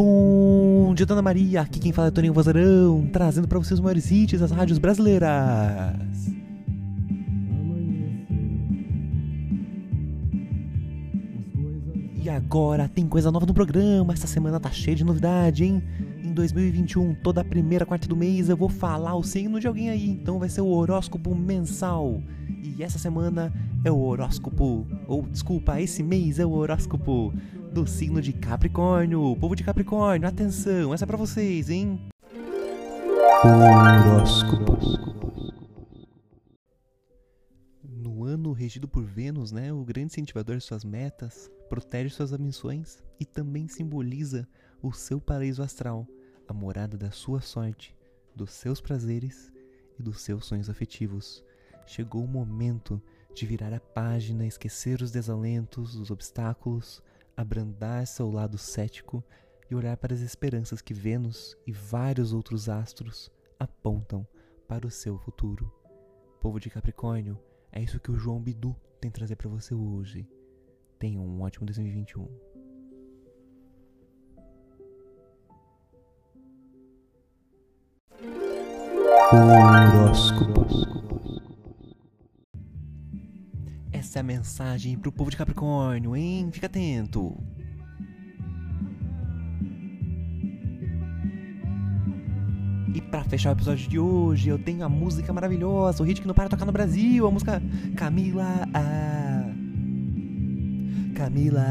Bom 0.00 0.94
dia, 0.94 1.04
Dona 1.04 1.20
Maria. 1.20 1.62
Aqui 1.62 1.80
quem 1.80 1.92
fala 1.92 2.06
é 2.06 2.10
Toninho 2.12 2.32
Vozarão, 2.32 3.08
trazendo 3.12 3.48
para 3.48 3.58
vocês 3.58 3.80
os 3.80 3.80
maiores 3.80 4.08
hits 4.12 4.38
das 4.38 4.52
rádios 4.52 4.78
brasileiras. 4.78 5.28
E 12.22 12.30
agora 12.30 12.86
tem 12.86 13.08
coisa 13.08 13.32
nova 13.32 13.44
no 13.44 13.52
programa. 13.52 14.12
Essa 14.12 14.28
semana 14.28 14.60
tá 14.60 14.70
cheia 14.70 14.94
de 14.94 15.02
novidade, 15.02 15.64
hein? 15.64 15.82
Em 16.22 16.32
2021, 16.32 17.16
toda 17.16 17.42
primeira 17.42 17.84
quarta 17.84 18.06
do 18.06 18.14
mês 18.14 18.48
eu 18.48 18.56
vou 18.56 18.68
falar 18.68 19.16
o 19.16 19.24
signo 19.24 19.58
de 19.58 19.66
alguém 19.66 19.90
aí. 19.90 20.08
Então 20.08 20.38
vai 20.38 20.48
ser 20.48 20.60
o 20.60 20.68
horóscopo 20.68 21.34
mensal. 21.34 22.22
E 22.62 22.84
essa 22.84 23.00
semana 23.00 23.52
é 23.84 23.90
o 23.90 23.98
horóscopo, 23.98 24.86
ou 25.08 25.22
desculpa, 25.22 25.80
esse 25.80 26.04
mês 26.04 26.38
é 26.38 26.46
o 26.46 26.52
horóscopo 26.52 27.32
do 27.72 27.86
signo 27.86 28.20
de 28.20 28.32
Capricórnio. 28.32 29.36
Povo 29.36 29.54
de 29.54 29.62
Capricórnio, 29.62 30.26
atenção, 30.26 30.92
essa 30.94 31.04
é 31.04 31.06
pra 31.06 31.16
vocês, 31.16 31.70
hein? 31.70 32.00
Horóscopo. 33.44 34.78
No 37.82 38.24
ano 38.24 38.52
regido 38.52 38.88
por 38.88 39.04
Vênus, 39.04 39.52
né, 39.52 39.72
o 39.72 39.84
grande 39.84 40.06
incentivador 40.06 40.56
de 40.56 40.64
suas 40.64 40.84
metas, 40.84 41.50
protege 41.68 42.14
suas 42.14 42.32
ambições 42.32 43.02
e 43.20 43.24
também 43.24 43.68
simboliza 43.68 44.48
o 44.82 44.92
seu 44.92 45.20
paraíso 45.20 45.62
astral, 45.62 46.06
a 46.48 46.52
morada 46.52 46.96
da 46.96 47.10
sua 47.10 47.40
sorte, 47.40 47.94
dos 48.34 48.52
seus 48.52 48.80
prazeres 48.80 49.52
e 49.98 50.02
dos 50.02 50.20
seus 50.22 50.46
sonhos 50.46 50.70
afetivos. 50.70 51.44
Chegou 51.86 52.24
o 52.24 52.28
momento 52.28 53.00
de 53.34 53.46
virar 53.46 53.72
a 53.72 53.80
página, 53.80 54.46
esquecer 54.46 55.00
os 55.00 55.10
desalentos, 55.10 55.94
os 55.94 56.10
obstáculos, 56.10 57.02
abrandar 57.38 58.04
seu 58.04 58.28
lado 58.28 58.58
cético 58.58 59.22
e 59.70 59.74
olhar 59.74 59.96
para 59.96 60.12
as 60.12 60.20
esperanças 60.20 60.80
que 60.82 60.92
Vênus 60.92 61.56
e 61.64 61.70
vários 61.70 62.32
outros 62.32 62.68
astros 62.68 63.30
apontam 63.60 64.26
para 64.66 64.84
o 64.84 64.90
seu 64.90 65.16
futuro. 65.18 65.72
Povo 66.40 66.58
de 66.58 66.68
Capricórnio, 66.68 67.38
é 67.70 67.80
isso 67.80 68.00
que 68.00 68.10
o 68.10 68.18
João 68.18 68.42
Bidu 68.42 68.74
tem 69.00 69.08
trazer 69.08 69.36
para 69.36 69.48
você 69.48 69.72
hoje. 69.72 70.28
Tenha 70.98 71.20
um 71.20 71.40
ótimo 71.40 71.64
2021. 71.64 72.26
Horóscopo. 79.32 81.07
Essa 84.08 84.20
é 84.20 84.22
a 84.22 84.22
mensagem 84.22 84.96
pro 84.96 85.12
povo 85.12 85.30
de 85.30 85.36
Capricórnio, 85.36 86.16
hein? 86.16 86.48
Fica 86.50 86.64
atento. 86.64 87.36
E 92.94 93.02
pra 93.02 93.22
fechar 93.24 93.50
o 93.50 93.52
episódio 93.52 93.86
de 93.86 93.98
hoje, 93.98 94.48
eu 94.48 94.58
tenho 94.58 94.82
a 94.82 94.88
música 94.88 95.30
maravilhosa, 95.30 96.02
o 96.02 96.06
hit 96.06 96.22
que 96.22 96.26
não 96.26 96.34
para 96.34 96.44
de 96.44 96.50
tocar 96.52 96.64
no 96.64 96.72
Brasil, 96.72 97.26
a 97.26 97.30
música 97.30 97.62
Camila. 97.96 98.66
Camila. 101.14 101.66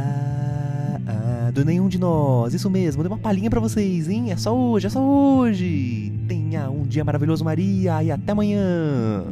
Do 1.56 1.66
Nenhum 1.66 1.90
de 1.90 1.98
Nós, 1.98 2.54
isso 2.54 2.70
mesmo, 2.70 3.02
dei 3.02 3.12
uma 3.12 3.18
palhinha 3.18 3.50
pra 3.50 3.60
vocês, 3.60 4.08
hein? 4.08 4.32
É 4.32 4.38
só 4.38 4.56
hoje, 4.56 4.86
é 4.86 4.90
só 4.92 5.02
hoje. 5.02 6.14
Tenha 6.28 6.70
um 6.70 6.84
dia 6.84 7.04
maravilhoso, 7.04 7.44
Maria, 7.44 8.04
e 8.04 8.12
até 8.12 8.32
amanhã. 8.34 9.24